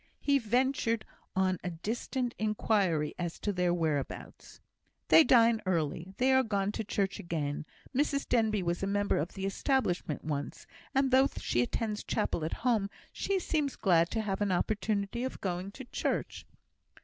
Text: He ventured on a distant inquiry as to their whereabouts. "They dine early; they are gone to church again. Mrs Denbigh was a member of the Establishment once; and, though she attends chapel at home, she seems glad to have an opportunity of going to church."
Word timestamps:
He 0.19 0.39
ventured 0.39 1.05
on 1.35 1.59
a 1.63 1.69
distant 1.69 2.33
inquiry 2.39 3.13
as 3.19 3.37
to 3.37 3.53
their 3.53 3.71
whereabouts. 3.71 4.59
"They 5.09 5.23
dine 5.23 5.61
early; 5.67 6.15
they 6.17 6.33
are 6.33 6.41
gone 6.41 6.71
to 6.71 6.83
church 6.83 7.19
again. 7.19 7.67
Mrs 7.95 8.27
Denbigh 8.27 8.63
was 8.63 8.81
a 8.81 8.87
member 8.87 9.19
of 9.19 9.33
the 9.33 9.45
Establishment 9.45 10.23
once; 10.23 10.65
and, 10.95 11.11
though 11.11 11.27
she 11.37 11.61
attends 11.61 12.03
chapel 12.03 12.43
at 12.43 12.53
home, 12.65 12.89
she 13.13 13.37
seems 13.37 13.75
glad 13.75 14.09
to 14.09 14.21
have 14.21 14.41
an 14.41 14.51
opportunity 14.51 15.23
of 15.23 15.39
going 15.39 15.69
to 15.73 15.85
church." 15.85 16.47